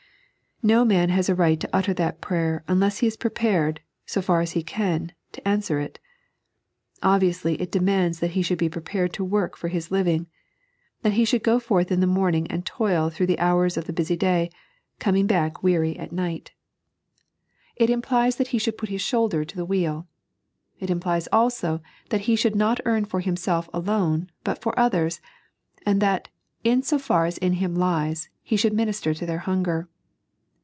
No 0.63 0.85
man 0.85 1.09
has 1.09 1.27
a 1.27 1.33
right 1.33 1.59
to 1.59 1.69
utter 1.73 1.91
that 1.95 2.21
prayer 2.21 2.63
unless 2.67 2.99
he 2.99 3.07
is 3.07 3.17
prepared, 3.17 3.81
so 4.05 4.21
far 4.21 4.41
as 4.41 4.51
he 4.51 4.61
can, 4.61 5.11
to 5.31 5.47
answer 5.47 5.79
it. 5.79 5.97
Obviously 7.01 7.59
it 7.59 7.71
demands 7.71 8.19
that 8.19 8.33
he 8.33 8.43
should 8.43 8.59
be 8.59 8.69
prepared 8.69 9.11
to 9.13 9.23
work 9.23 9.57
for 9.57 9.69
his 9.69 9.89
living; 9.89 10.27
that 11.01 11.13
he 11.13 11.25
should 11.25 11.41
go 11.43 11.57
forth 11.57 11.91
in 11.91 11.99
the 11.99 12.05
morning 12.05 12.45
and 12.45 12.63
toil 12.63 13.09
through 13.09 13.25
the 13.25 13.37
houra 13.37 13.75
of 13.75 13.85
the 13.85 13.91
busy 13.91 14.15
day, 14.15 14.51
coming 14.99 15.25
back 15.25 15.63
weary 15.63 15.97
at 15.97 16.11
night. 16.11 16.51
It 17.75 17.89
3.n.iized 17.89 17.89
by 17.89 17.89
Google 17.89 17.89
Hungry 17.89 17.89
foe 17.89 17.91
Love. 17.91 17.91
127 17.91 17.93
implies 17.93 18.35
that 18.35 18.51
he 18.51 18.57
should 18.59 18.77
put 18.77 18.89
his 18.89 19.01
shoulder 19.01 19.43
to 19.45 19.55
the 19.55 19.65
wheel. 19.65 20.07
It 20.79 20.89
implies 20.91 21.27
also, 21.31 21.77
too, 21.79 21.83
that 22.09 22.21
he 22.29 22.35
should 22.35 22.55
not 22.55 22.81
earn 22.85 23.05
for 23.05 23.21
himself 23.21 23.67
alone, 23.73 24.29
but 24.43 24.61
for 24.61 24.77
others; 24.77 25.21
and 25.87 25.99
that, 26.03 26.27
in 26.63 26.83
so 26.83 26.99
far 26.99 27.25
as 27.25 27.39
in 27.39 27.53
him 27.53 27.73
lies, 27.73 28.29
he 28.43 28.55
should 28.55 28.73
minister 28.73 29.15
to 29.15 29.25
their 29.25 29.39
hunger. 29.49 29.87